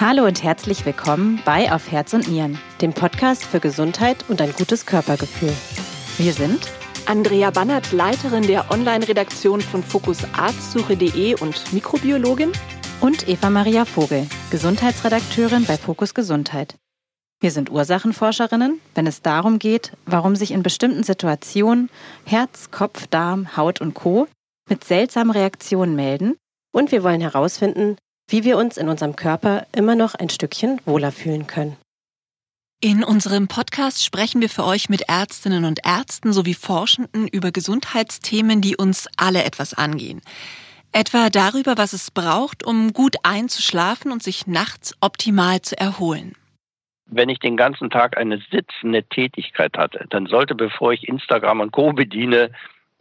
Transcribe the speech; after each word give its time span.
Hallo 0.00 0.26
und 0.26 0.44
herzlich 0.44 0.86
willkommen 0.86 1.42
bei 1.44 1.72
Auf 1.72 1.90
Herz 1.90 2.14
und 2.14 2.28
Nieren, 2.28 2.56
dem 2.80 2.92
Podcast 2.92 3.44
für 3.44 3.58
Gesundheit 3.58 4.24
und 4.28 4.40
ein 4.40 4.52
gutes 4.52 4.86
Körpergefühl. 4.86 5.52
Wir 6.18 6.32
sind 6.32 6.70
Andrea 7.06 7.50
Bannert, 7.50 7.90
Leiterin 7.90 8.46
der 8.46 8.70
Online-Redaktion 8.70 9.60
von 9.60 9.82
Fokus 9.82 10.18
Arztsuche.de 10.34 11.40
und 11.40 11.72
Mikrobiologin. 11.72 12.52
Und 13.00 13.28
Eva 13.28 13.50
Maria 13.50 13.84
Vogel, 13.84 14.28
Gesundheitsredakteurin 14.52 15.64
bei 15.64 15.76
Fokus 15.76 16.14
Gesundheit. 16.14 16.76
Wir 17.40 17.50
sind 17.50 17.68
Ursachenforscherinnen, 17.68 18.80
wenn 18.94 19.08
es 19.08 19.22
darum 19.22 19.58
geht, 19.58 19.96
warum 20.06 20.36
sich 20.36 20.52
in 20.52 20.62
bestimmten 20.62 21.02
Situationen 21.02 21.90
Herz, 22.24 22.70
Kopf, 22.70 23.08
Darm, 23.08 23.56
Haut 23.56 23.80
und 23.80 23.94
Co. 23.94 24.28
mit 24.70 24.84
seltsamen 24.84 25.32
Reaktionen 25.32 25.96
melden. 25.96 26.36
Und 26.70 26.92
wir 26.92 27.02
wollen 27.02 27.20
herausfinden, 27.20 27.96
wie 28.28 28.44
wir 28.44 28.58
uns 28.58 28.76
in 28.76 28.88
unserem 28.88 29.16
Körper 29.16 29.66
immer 29.74 29.94
noch 29.96 30.14
ein 30.14 30.28
Stückchen 30.28 30.80
wohler 30.84 31.12
fühlen 31.12 31.46
können. 31.46 31.76
In 32.80 33.02
unserem 33.02 33.48
Podcast 33.48 34.04
sprechen 34.04 34.40
wir 34.40 34.48
für 34.48 34.64
euch 34.64 34.88
mit 34.88 35.08
Ärztinnen 35.08 35.64
und 35.64 35.80
Ärzten 35.84 36.32
sowie 36.32 36.54
Forschenden 36.54 37.26
über 37.26 37.50
Gesundheitsthemen, 37.50 38.60
die 38.60 38.76
uns 38.76 39.08
alle 39.16 39.42
etwas 39.42 39.74
angehen. 39.74 40.20
Etwa 40.92 41.28
darüber, 41.28 41.76
was 41.76 41.92
es 41.92 42.12
braucht, 42.12 42.64
um 42.64 42.92
gut 42.92 43.16
einzuschlafen 43.24 44.12
und 44.12 44.22
sich 44.22 44.46
nachts 44.46 44.94
optimal 45.00 45.60
zu 45.60 45.76
erholen. 45.76 46.34
Wenn 47.06 47.30
ich 47.30 47.40
den 47.40 47.56
ganzen 47.56 47.90
Tag 47.90 48.16
eine 48.16 48.40
sitzende 48.50 49.02
Tätigkeit 49.02 49.76
hatte, 49.76 50.06
dann 50.10 50.26
sollte, 50.26 50.54
bevor 50.54 50.92
ich 50.92 51.08
Instagram 51.08 51.60
und 51.60 51.72
Co. 51.72 51.92
bediene, 51.92 52.52